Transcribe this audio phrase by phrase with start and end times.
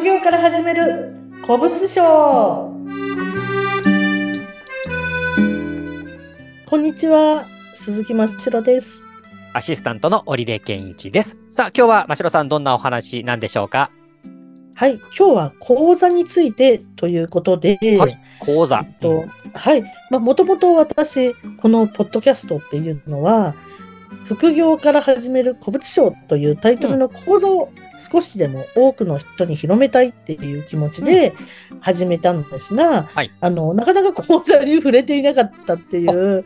[0.00, 2.74] 副業から始める古物商
[6.64, 9.04] こんにちは鈴木真白です
[9.52, 11.36] アシスタントの織出健一です。
[11.50, 13.90] さあ、今日は真白さんどんなお話なんでしょうか？
[14.74, 18.78] はい今日は講座についてということで、はい講座。
[18.82, 19.82] えっと、はい。
[20.10, 23.54] まあ、もともと私、このポッドキャストっていうのは、
[24.26, 27.72] 副業から始める古物商というタイトルの講座を
[28.12, 31.32] 少しでも多くの人に広めたいっていう気持ちで
[31.80, 36.44] 始めたんですが、はいあの、なかなか講座に触れていなかったっていう、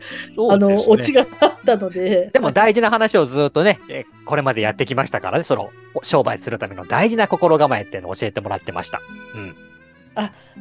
[0.51, 1.15] あの、オチが。
[1.15, 8.99] があったので、でも大事な話をずっとね、えーこれまでやってきましたからね、その、お商売するための大事な心構えっていうのを教えてもらってました。
[9.35, 9.55] うん。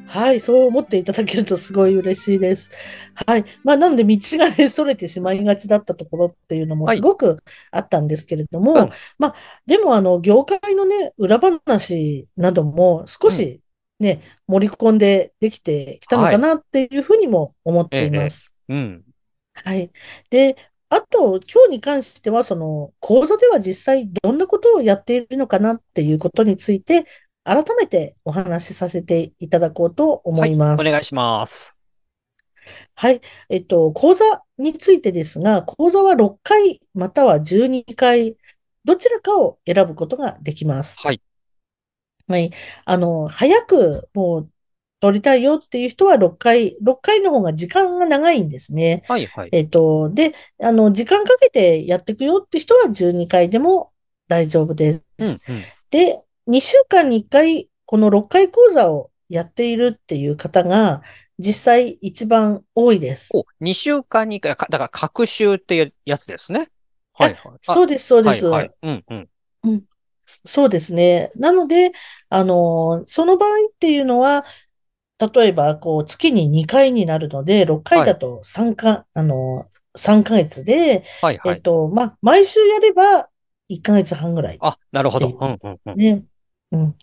[0.06, 2.70] はい、そう思っていただけるとすごい嬉しいです。
[3.26, 3.44] はい。
[3.62, 7.38] まあ、なので、道がね、それてしまいがちだったところっていうのもはいすごく
[7.70, 9.34] あったんですけれども、うんまあ、
[9.66, 13.60] でも、あの、業界のね、裏話なども少し
[14.00, 18.52] ね、盛り込んでできてきたのかなっていうふうにも思っています。
[18.68, 19.04] うん。
[19.54, 19.90] はい。
[20.30, 20.56] で、
[20.88, 27.06] あと、今日に関しては、その、講座では実際どんなことをやっているのかなっていうことについて、
[27.44, 30.80] 改めてお話しさせていただこうと思います。
[30.80, 30.88] はい。
[30.88, 31.80] お願いします。
[32.94, 33.20] はい。
[33.50, 34.24] えっと、講座
[34.58, 38.36] についてですが、講座は6回または12回、
[38.84, 40.98] どちらかを選ぶことができます。
[41.00, 41.20] はい。
[42.26, 42.50] はい。
[42.86, 44.50] あの、早くもう
[45.00, 49.02] 取りたいよっていう人は6回、6回の方が時間が長いんですね。
[49.06, 49.50] はい、はい。
[49.52, 53.92] えっと、で、あの、時間かけてやっていくよって人は12回でも
[54.28, 55.02] 大丈夫です。
[55.18, 55.38] うん、うん。
[55.90, 61.02] で、2週間に1回、この6回講座をやっているっていう方が、
[61.38, 63.30] 実際一番多いです。
[63.34, 66.70] お、2週間に1回、かだから、各週っていうやつですね。
[67.14, 67.58] はい、はい。
[67.66, 68.46] あそうです、そうです。
[68.46, 68.74] はい、はい。
[68.82, 69.04] うん、
[69.64, 69.84] うん。
[70.26, 71.32] そうですね。
[71.36, 71.92] なので、
[72.28, 74.44] あの、その場合っていうのは、
[75.34, 81.56] 例えば、こう、月に2回になるので、6回だと3か、あの、3ヶ月で、はい、はい。
[81.56, 83.30] えっと、まあ、毎週やれば
[83.68, 84.58] 1ヶ月半ぐらい。
[84.60, 85.28] あ、なるほど。
[85.28, 85.96] えうん、うん、うん。
[85.96, 86.24] ね。
[86.74, 86.98] うん。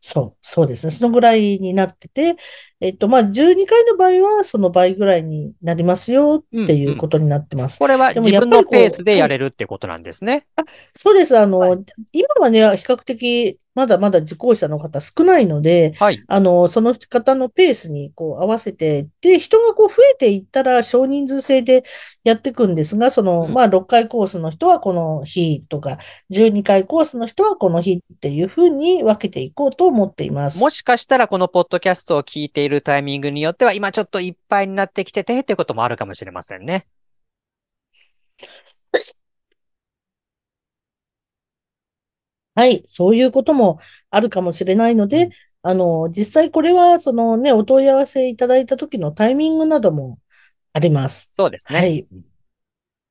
[0.00, 0.92] そう、そうですね。
[0.92, 2.36] そのぐらいになってて、
[2.80, 7.78] えっと、まあ、12回の場合は、その倍ぐらいになりますよっていうことになってます。
[7.78, 10.46] これは自分のペースでやれるってことなんですね。
[10.94, 11.36] そうです。
[11.36, 11.76] あの、は
[12.12, 16.24] 今はね、比較的、まだまだ受講者の方少ないので、はい。
[16.26, 21.84] あの、その方のペースにこう合わせて、で、人がこう増えていったら少人数制で
[22.24, 25.98] やっていくんですが、その、うんまあ、6回コースの人はこの日とか、
[26.32, 30.58] 12回コースの人はこの日っていうふうに分けていこうと思っています。
[30.58, 36.86] もしかしたらこのポッドキャストを聞いているタイミングによっては、今ちょっといっぱいになってきててってこともあるかもしれませんね。
[42.54, 43.78] はい、そういうことも
[44.10, 45.30] あるかもしれないので、うん
[45.62, 50.18] あの、実際これは、そのね、お問い合わせいただいた時のタイミングなども
[50.72, 51.32] あります。
[51.36, 51.78] そうですね。
[51.78, 52.08] はい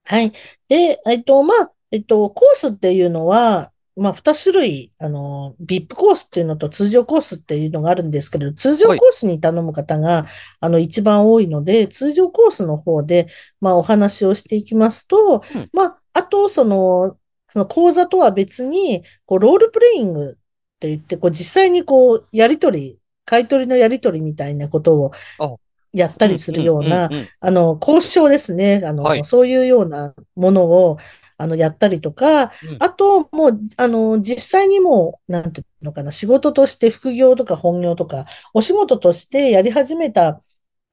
[0.05, 0.31] はい。
[0.69, 10.27] で、えっと、まあ、えっと、コースっていうのは、まあ、二種類、あの、VIP コースっていうのと通常コースっていうのがあるんですけど、通常コースに頼む方が、
[10.59, 13.27] あの、一番多いので、通常コースの方で、
[13.59, 20.33] まあ、お話をしていきますとうん、まあ、あと、その、その講座とは別に、こう、ロールプレイングっ
[20.79, 25.11] て言って、こう、実際にこう、やりとり、買い取りのやりとりみたいなことを
[25.91, 27.09] やったりするような、
[27.39, 28.81] あの、交渉ですね。
[28.85, 30.97] あの、はいそういうようなものを、
[31.37, 40.41] あの、やったりとか、うんあと、もう、あの、実際にもう、なんていうのかな、仕事として副業とか本業とか、お仕事としてやり始めた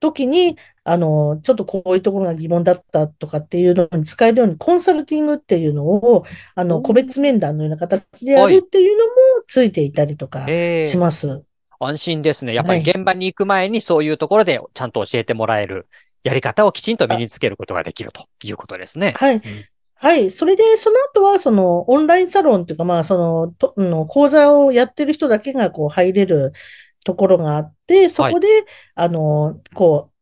[0.01, 9.13] 時に、あの、ちょっとこういうところが疑問だったとかっていうのに使えるように、コンサルティングっていうのを、あの、個別面談のような形でやるっていうのも
[9.49, 11.43] ついていたりとかええします。
[11.81, 12.55] 安心ですね。
[12.55, 15.89] やっぱりはい現場に行く前にそういうところでちゃんと教えてもらえる
[16.23, 19.15] やり方をきちんと身につけることができるということですね。
[19.17, 19.43] はい。
[20.05, 20.31] はい。
[20.31, 26.53] それで、その後は、その、オンラインサロンというか、まあ、その、と、の、講座をやってる人だけが、こう、入れる
[27.05, 28.49] ところがあって、そこで、
[28.95, 30.14] あの、こう、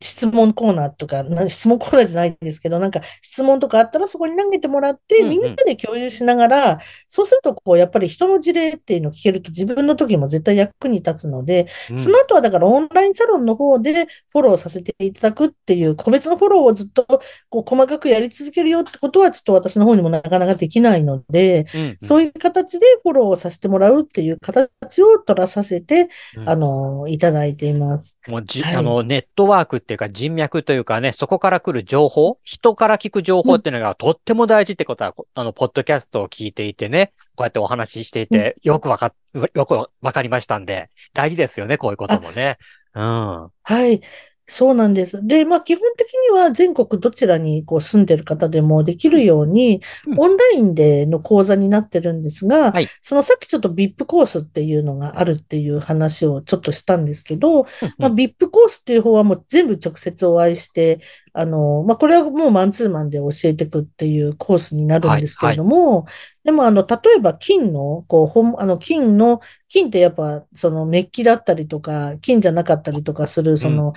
[0.00, 5.30] 質問コーナーとか、な質問コーナーじゃないんですけど、なんか質問とかあったらそこに投げてもらって、うんうん。
[5.30, 6.78] みんなで共有しながら、
[7.08, 11.98] そうすると、こう、やっぱり人の事例っていうのを聞けると自分の時も絶対役に立つので、うん。
[11.98, 17.06] その後はだからオンラインサロンの方でフォローさせていただくっていう個別のフォローをずっと
[17.48, 21.98] こう細かくやり続けるよってことはちょっと私の方にもなかなかできないので、うんうん。
[22.02, 26.48] そういう形でフォローをさせてもらうっていう形を取らさせて、うん。
[26.48, 28.15] あの、いただいています。
[28.26, 28.76] もうじ、はい。
[28.76, 39.14] あの、ネットワークっていうか人脈というかね、そこから来る情報、人から聞く情うん、報っていうのがとっても大事ってことは、こあの、ポッドキャストを聞いていてね、こうやってお話ししていうんて、よくわかっ、
[39.54, 42.58] よくわかりましたんで、大事ですよね、こういうことあ、もね。
[42.94, 43.50] うん。
[43.62, 44.00] はい。
[44.48, 45.26] そうなんです。
[45.26, 50.20] で、まあ、基本的には全国どちらにこう住んでる方でもできるように、うん。
[50.20, 52.88] オンラインでの講座になってるんですが、はい。
[53.02, 58.14] そのさっきちょっと VIP コースっていうのがあるっていう話をちょっとしたんですけど、うん、うまあ、ん。
[58.14, 61.00] VIP コースっていう方はもう全部直接お会いして、
[61.38, 65.56] あの、まあ、これはもうマンツーマンで教えていくっていうコースになるんはい、ですけれはい。
[65.58, 66.06] ども、
[66.44, 73.92] でもあの、例えば金の、こう、本、あの、金の、金ってやっぱ、そのメッキだったりとか、金じゃなかったりとかする、うん、その。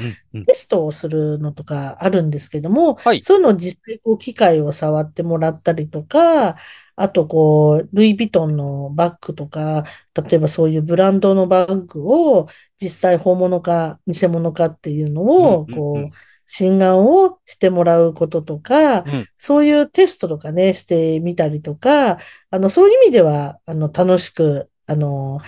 [0.45, 3.21] テストをするのとかあるんですけども、はい。
[3.21, 6.57] そういうのを実際こう機械を触ってもらったりとか、
[6.95, 9.85] あとこう、ルイ・ヴィトンのバッグとか、
[10.15, 12.47] 例えばそういうブランドのバッグを
[12.81, 16.11] 実際本物か偽物かっていうのうん、を、こう、ん。
[16.51, 19.27] 診断をしてもらうこととか、うん。
[19.37, 22.17] そういうテストとかね、してみたりとか、
[22.49, 25.41] あの、そういう意味では、あの、楽しく、あの、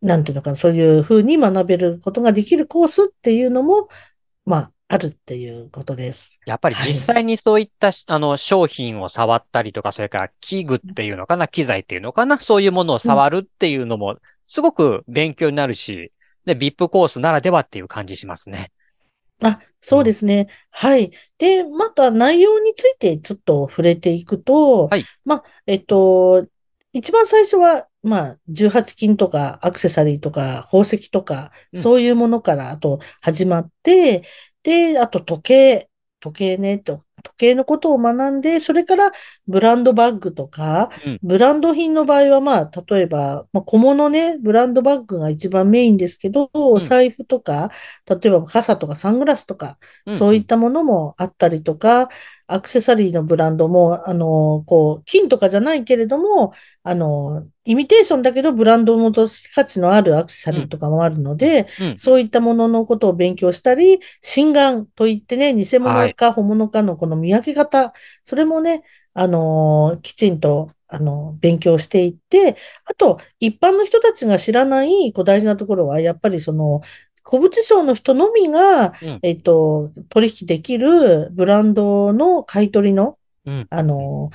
[0.00, 3.88] なんていうのかな、そういうふうに学べることができるコースっていうのも、
[4.46, 6.30] まあ、あるっていうことです。
[6.46, 6.92] やっぱりはい。
[6.92, 13.00] 実際にそういったし、あの、商品を触ったりとか、それから器具っていうのかな、機材っていうのかな、そういうものをうん。
[13.00, 16.12] 触るっていうのも、すごく勉強になるし、
[16.44, 18.70] で、VIP コースならではっていう感じしますね。
[19.40, 20.04] あ、うそうん。
[20.04, 20.48] ですね。
[20.70, 21.12] はい。
[21.38, 25.04] で、また内容についてちょっと触れていくと、はい。
[25.24, 26.46] まあ、えっと、
[26.92, 31.82] 一番最初は、まあ、18金とかアクセサリーとか宝石とか、うん。
[31.82, 34.24] そういうものから、あと始まって、
[34.62, 35.90] で、あと時計、
[36.20, 39.12] 時計ね、と、時計のことを学んで、それから
[39.46, 41.18] ブランドバッグとか、うん。
[41.22, 46.62] ブランド品の場合は、まあ、例えば、まあ、小物ね、ブランドバッグが一番メインですけど、うん。
[46.74, 47.70] お財布とか、
[48.08, 50.18] 例えば傘とかサングラスとか、うん。
[50.18, 50.36] そううん。
[50.36, 52.08] いったものもあったりとか、
[52.46, 56.52] アクセサリーのブランドも、あの、こう、金とかじゃないけれども、
[56.82, 59.10] あの、イミテーションだけどブランドの
[59.54, 60.56] 価値のあるアクセサうん。
[60.58, 61.98] リーとかもあるので、うん。
[61.98, 66.08] そういったもののことを勉強したり、真贋といってね、偽はい。
[66.08, 67.92] 物か本物かのこの見分け方、
[68.24, 76.80] それもね、あの、きちんと、あの、勉強していって、あと、一般の人たちが知らない、こう大事なところは、やっぱりその、
[77.24, 79.20] 古物商の人のみが、うん。
[79.22, 83.66] えっと、取引できるブランドの買い取りの、うん。
[83.70, 84.30] あの、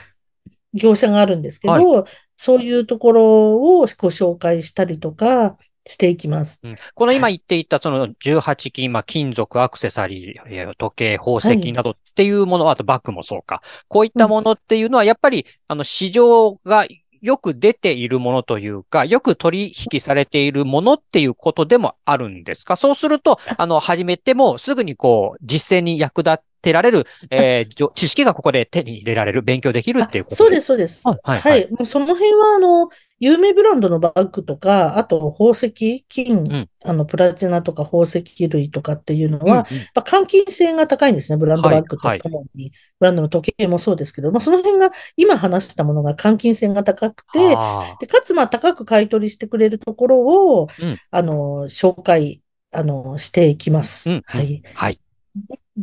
[0.73, 1.85] 業者があるんですけはい。
[1.85, 2.05] ど、
[2.37, 6.59] そういうところをご紹介したりとかしていきます。
[6.63, 7.17] うん、このはい。
[7.17, 11.59] 今言っていたその18金、まあ、金属、アクセサリー、えー時計、宝はい。
[11.59, 13.61] 石などっていうもの、あとバッグもそうか。
[13.87, 14.19] こういっうん。
[14.19, 16.85] たものっていうのは、やっぱり、あの、市場が
[17.21, 22.75] よく出ているものというか、よく取引されているものっていうことでもあるんですか？
[22.77, 30.37] そうすると、あ、あの、始めてもすぐにこう、実践に役立てられる、あ、えー知識がここで手に入れられる、勉強できるっていうあ、ことです。
[30.37, 31.09] そうです、そうです。
[31.09, 31.67] はい、はい、ははい。
[31.67, 31.71] い。
[31.71, 32.89] もうその辺は、あの、
[33.19, 39.89] 有名ブランドのバッグとか、あと宝石、金、うん、あの、プラチナとか宝石類とかっていうのうん、は、うん。
[39.95, 41.37] やっぱ換金性が高いんですね。
[41.37, 42.23] ブランドはい、バッグとはい。
[42.23, 42.71] ともに。
[42.99, 47.99] ブランドの時計もそうですけど、まあ、その辺が今話したものが換金性が高くて、はあ。
[47.99, 50.19] で、かつまあ高く買い取りしてくれるところ
[50.61, 52.41] を、うん、あの、紹介、
[52.71, 54.09] あの、していきまうす。
[54.11, 54.23] ん、うん。
[54.25, 54.63] はい。
[54.73, 54.99] はい。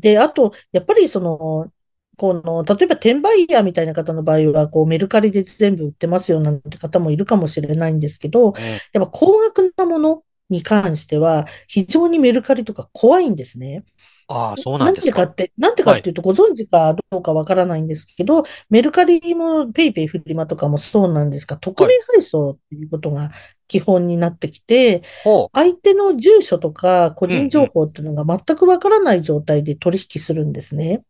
[0.00, 1.72] で、あと、やっぱりその、
[2.16, 8.54] この、例えば転売ヤーみたいな方の場合は、こうメルカリで全部売ってますよなんて方もいるかもしれないんですけど、うん。
[8.54, 13.84] やっぱ高額なものに関しては、非常にメルカリとか怖いんですね。
[14.28, 15.20] ああ、そうななんんですか？
[15.20, 16.00] でかって、なんでかはい。
[16.00, 21.96] っていうと、ご存知かどうかわからないんですけど、メルカリもペイペイフリマとかもそうなんですが、匿はい。
[21.98, 23.30] 名配送っていうことが
[23.68, 27.72] 基本になってきて、ほ相手の住所とか個人情うん。
[27.72, 31.04] 報っていうのが全くわからない状態で取引するんですね。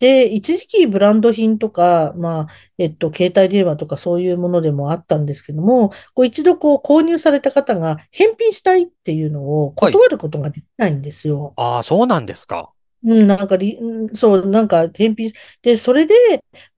[0.00, 2.46] で、一時期ブランド品とか、まあ、
[2.78, 9.92] えっと、携帯電話とかそういうものでもあったんですけども、こう一度こう購入された方が返品したいっていうのをはい。
[9.92, 11.52] 断ることができないんですよ。
[11.56, 12.72] ああ、そうなんですか。
[13.02, 13.56] うん、なんか
[14.14, 16.14] そう、なんか返品、で、それで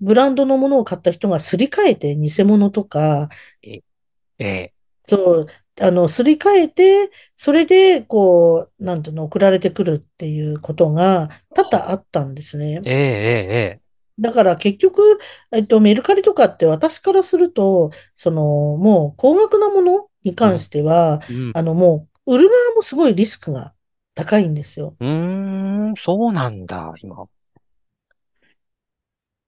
[0.00, 3.28] ブランドのものを買った人がすり替えて偽物とか、
[3.62, 3.82] え、
[4.38, 4.72] ええ。
[5.08, 5.46] そう、
[5.80, 12.80] あの、すり替えて、それで、こう、なんていうの、送られてくるっていうことが多々あったんですね。
[12.84, 13.82] ええ、ええ、ええ。
[14.18, 15.18] だから結局、
[15.52, 18.42] えっと、メルカリとかって私からすると、その、
[18.76, 21.52] もう高額なものに関うん、しては、うん。
[21.52, 23.74] あの、もう、売る側もすごいリスクが
[24.14, 24.96] 高いんですよ。
[25.00, 27.28] うーん、そうなんだ、今。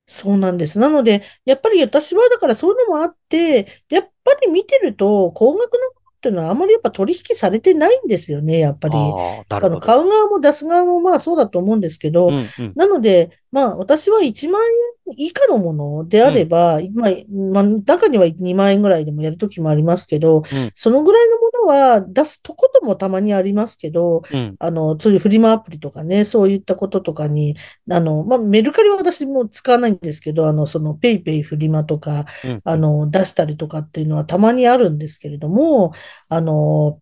[0.06, 0.78] そうなんです。
[0.78, 5.78] なので、やっぱり私はだからそういうのもあって、やっぱり見てると、高額な
[6.24, 8.94] っっていうのはあまりやっぱ取引されてないんですよね、やっぱり。
[8.96, 9.78] あの。
[9.80, 14.62] 買う側も出す側もまあそうだと思うんですけど、うん、うん、なので、まあ私は1万
[15.08, 17.12] 円以下のものであれば、まあ、
[17.52, 27.56] まあ、中には2万円ぐらいでもやるときもありますけど、うん、そのぐらいのものは出すとこともたまにありますけど、うん、あの、そういうフリマアプリとかね、そういったこととかに、
[27.90, 35.92] あの、まあ、メルカリは私も使わないんですけど、あの、そのペイペイフリマとか、うん、あの、出したりとかっていうのはたまにあるんですけれども、
[36.28, 37.00] あの、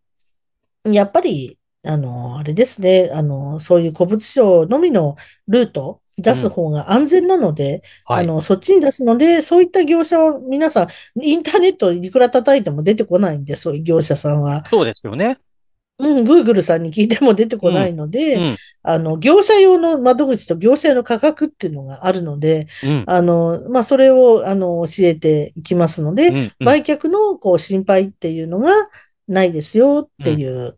[0.84, 5.16] やっぱり、あの、あれですね、あの、そういう古物商のみの
[5.48, 8.24] ルート、出す方が安全なので、はい。
[8.24, 10.88] あの、そっちに出すので、そういった業者は皆さん、
[11.22, 14.64] インターネットいくら叩いても出てこないんで、そういう業者さんは。
[14.66, 15.38] そうですよね。
[15.98, 26.52] うん、Google さんに聞いても出てこないのうで、ん、あの、業者用の窓口と業者用の価格っていうのがあるので、うん、あの、まあ、それを、あの、教えていきますので、うん、うん。
[26.60, 28.72] 売却の、こう、心配っていうのが
[29.28, 30.76] ないですよっていう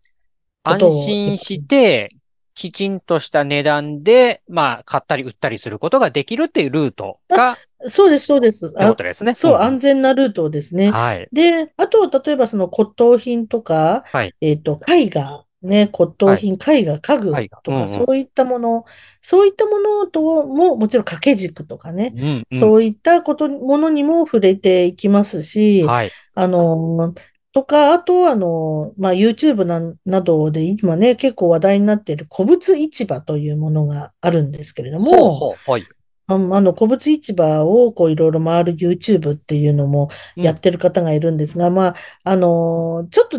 [0.62, 0.90] 安を。
[0.90, 2.10] 心して、
[2.54, 7.58] きちんとした値段で、まあ、買ったり売ったりすることができるっていうルートが、
[7.88, 8.68] そうです、そうです。
[8.68, 9.34] ってことですね。
[9.34, 10.90] そう、ん安全なルートですね。
[10.90, 11.28] はい。
[11.32, 18.84] で、あと、例えばその骨董品とか、はいえっと、絵画、ね、骨董品、絵画、家具とか、うんうんそういったもの、
[19.23, 22.61] そういったものとも、もちろん掛け軸とかね、うん、うん。
[22.61, 26.12] そういったこと、ものにも触れていきますし、はい。
[26.34, 27.14] あの、
[27.54, 35.84] とか、あと、あの、まあ、YouTube な、などで今ね、結構話題になっている古物市場というものがあるんですけれども、はい。
[36.26, 41.94] ああの、古物市場をこういろいろ回る YouTube っていうのもうんやってる方がいるんですが、まあ、
[42.25, 43.38] あの、ちょっと、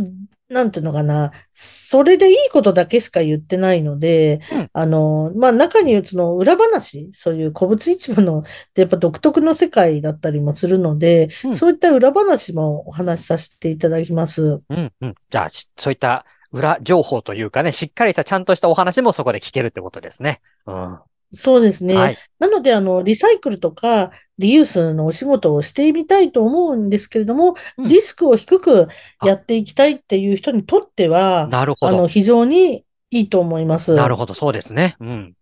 [0.55, 14.61] なんていうのかな、それでいいことだけしか言ってないので、うんあの、まあ、中にその裏話、そういう古物市場の、やっぱ独特の世界だったりもするので、うんそういった裏話もお話しさせていただきます。
[14.69, 15.15] うん、うん。
[15.29, 20.39] じゃあ、しそういった裏情報というかね、しっかりしたちゃんとしたお話もそこで聞けるってことですね。
[20.67, 20.99] うん。
[21.33, 21.95] そうですね。
[21.95, 22.17] はい。
[22.39, 28.87] なので、あの、リサイクルとか、リユースのお仕事をしてみたいと思うんですけれども、うんリスクを低く
[29.23, 32.07] やっていきたいっていう人にとっては、なるほあの、ど。
[32.07, 33.93] 非常にいいと思います。
[33.93, 34.95] なるほど、そうですね。
[34.99, 35.33] うん。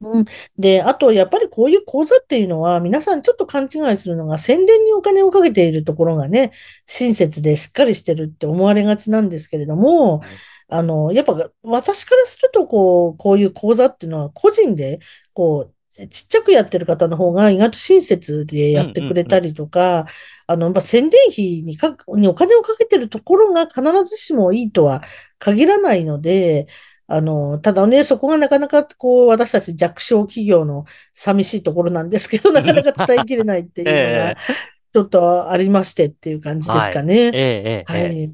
[0.00, 0.24] うん。
[0.58, 6.52] で、あと、やっぱりこういう講座っていうのは、皆さんちょっと勘違いするのが、宣伝にお金をかけているところがね、
[6.86, 10.20] 親切でしっかりしてるって思われがちなんですけれども、
[10.68, 14.98] あの、やっぱ私からすると、こう、こういう講座っていうのは、個人で、
[15.34, 20.06] こう、ちっちゃくやってる方の方が意外と親切でやってくれたりとか、
[20.46, 25.02] あの、まあ、宣伝費にか、にお金をかけてるところが必ずしもいいとは
[25.38, 26.66] 限らないので、
[27.08, 30.84] あの、ただね、そこがなかなか、こう、私たち弱小企業の
[31.14, 34.36] 寂しいところなんですけど、 なかなか伝えきれないっていうのえが、
[34.94, 37.34] ちょっとありましてっていう感じですかね。
[37.34, 38.32] えええはええい。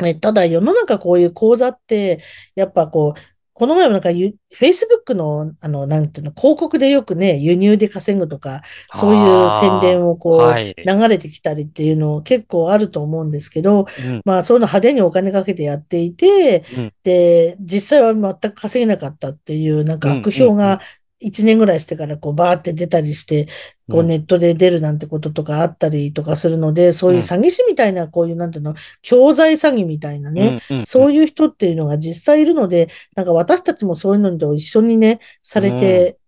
[0.00, 2.22] ねただ世の中こういう講座って、
[2.54, 3.20] やっぱこう、
[3.54, 8.62] この前もなんかゆ、Facebook の、あの、なんていうの、広告でよくね、輸入で稼ぐとか、
[8.94, 10.74] そういう宣伝をこう、はい。
[10.74, 14.22] 流れてきたりっていうの結構あると思うんですけど、うん。
[14.24, 20.80] まあそういうの派手にお金かけてやっていて、うんで、実際は全く稼げなかったっていう、なんか悪評が
[21.24, 23.46] 1年ぐらいしてからこうバーって出たりして、
[23.90, 24.06] こううん。
[24.06, 36.18] ネットで出るなんてこととかあったりとかするので、そういう詐欺師みたいな、こういうなんていうの、教材詐欺みたいなね、そういう人っていうのが実際いるので、なんか私たちもそういうのと一緒にね、されて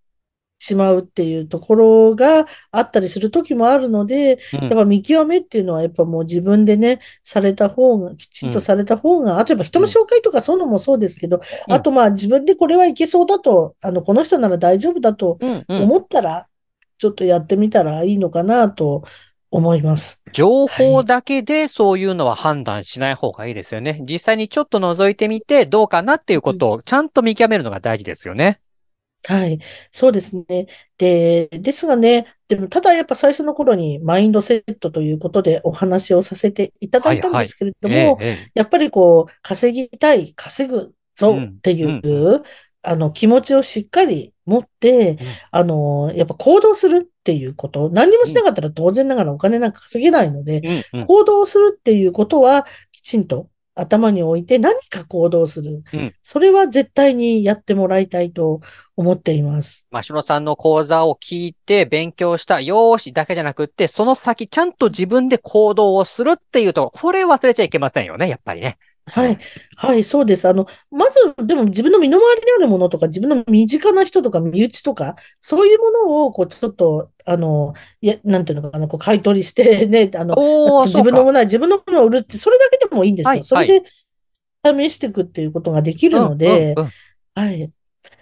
[0.65, 16.47] しまうっていうところがあったりする時もあるので、うんやっぱ見極めっていうのはやっぱもう自分でね、された方が、きちんとされた方が、あとやっぱ人の紹介とかそういうのもそうですけど、うんあとまあ自分でこれはいけそうだと、あの、この人なら大丈夫だとうんうん思ったら、
[16.97, 19.05] ちょっとやってみたらいいのかなと
[19.51, 20.23] 思います。
[20.33, 24.01] 情報だけでそういうのは判断しない方がいいですよね。
[24.09, 28.61] 実際にちょっと覗いてみてどうかなっていうことをちゃんと見極めるのが大事ですよね。
[29.27, 29.59] はい。
[29.91, 30.67] そうですね。
[30.99, 38.51] で、ですがね、でもただやっぱ最初の頃にマインドセットということでお話をさせていただいたんですけれども、えええ。
[38.55, 42.43] やっぱりこう、稼ぎたい、稼ぐぞうんっていう、うん
[42.87, 45.17] あの、気持ちをしっかり持って、
[45.51, 51.07] あの、やっぱ行動するっていうこと、何にもしなかったら当然ながらお金なんか稼げないので、えうんうん。
[51.07, 55.83] 行動するっていうことはきちんと頭に置いて何か行動する。
[55.93, 58.61] うんそれは絶対にやってもらいたいと
[58.97, 59.85] 思っています。
[59.91, 68.79] マシロさんの講座を聞いて勉強した、よーしだけじゃなくって、その先ちゃんと自分で行動をするっていうと、これ忘れちゃいけませんよね、やっぱりね。
[69.07, 69.39] はい。
[69.77, 70.49] はい、そうです。
[70.49, 80.35] あの、まず、でも自分の身の回りにあるものとか、自分の身近な人とか、身内とか、そういうものを、こう、ちょっと、あの、いや、なんていうのかな、こう、買い取りして ね、あの、
[80.87, 83.31] 自分のものは自分のものを売るって、それだけでもいいんですよ。
[83.31, 83.83] はい、それで
[84.65, 86.91] 試していくっていうことができるので、うんうんうん、
[87.35, 87.71] はい。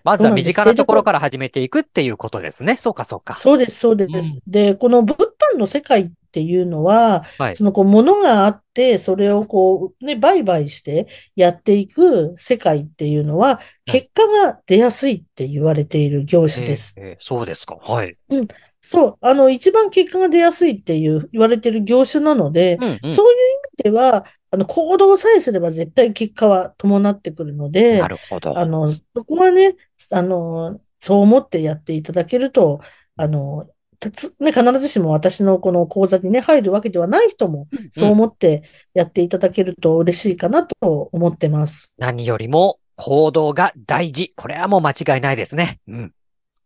[0.05, 2.77] まずは身近なところから始めていくっていうことですね。
[2.77, 3.35] そうか、そうか。
[3.35, 4.13] そうです、そうです。
[4.13, 5.19] うん、で、この物
[5.55, 16.95] 販の世界っていうのは、はい、そのこう物があって、それをこうね、売買してやっていく世界っていうのは、結果が出やすいって言われている業種です。
[16.97, 17.77] えーえー、そうですか。
[17.77, 18.17] はい。
[18.31, 18.49] うん。
[18.81, 23.39] そう、あの、一番結果が出やすいっていう言われている業種なので、うんうん、そういう
[23.79, 28.59] 意味では、あの、行動さえすれば絶対結果は伴ってくるので、なるほど。
[28.59, 29.77] あの、そこはね、
[30.11, 32.81] あの、そう思ってやっていただけると、
[33.17, 33.69] あの、
[34.41, 38.63] ね、必ずしも私のこの講座にね、入るわけではない人も、そう思って
[38.95, 41.93] やっていただけると嬉しいかなと思ってます。
[41.99, 44.33] うん、何よりも行動が大事。
[44.37, 45.81] これはもう間違いないですね。
[45.89, 46.13] うん。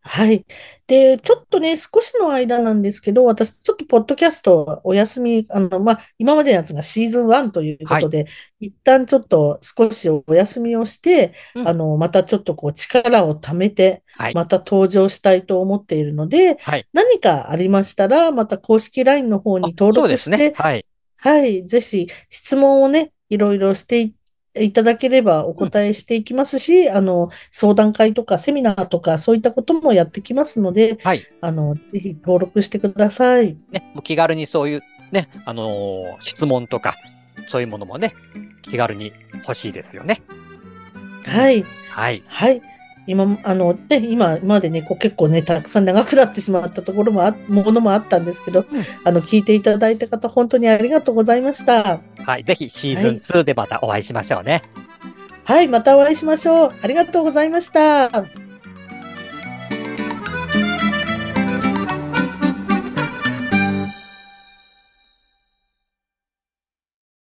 [0.07, 0.47] はい。
[0.87, 8.25] で、ちょっとね、少しの間なんですけど、私、ちょっとポッドキャストお休み、あの、まあ、今までのやつがシーズン1ということで、は
[8.61, 20.87] い、一旦ちょっと少しお休みをして、うん、あの、またちょっとこう力を貯めて、また登場したいと思っているので、はい、何かありましたら、また公式 LINE の方に登録して、ね、はい。
[21.19, 21.67] はい。
[21.67, 24.15] ぜひ、質問をね、いろいろしてい
[24.61, 31.27] いただければお答えしていきますし、うん、あの、相談会とかセミナーとかそういったこともやってきますので、はい。
[31.41, 33.57] あの、ぜひ登録してください。
[33.71, 34.83] ね、もう気軽にそういう
[35.13, 36.95] ね、あのー、質問とか、
[37.49, 38.15] そういうものもね、
[38.63, 40.23] 気軽に欲しいですよね。
[41.25, 41.65] はい。
[41.91, 42.23] はい。
[42.27, 42.63] はい。
[43.07, 52.01] 今、あの、ね、今までね、こう結構ね、たくさん長くなってしまったところもあ、ものもあったんですけど、うん、あの、聞いていただいた方、本当にありがとうございました。
[52.27, 54.63] はい、ぜひシーズン2でまたお会いしましょうね。
[55.45, 56.75] はい、はい、またお会いしましょう。
[56.83, 58.11] ありがとうございました。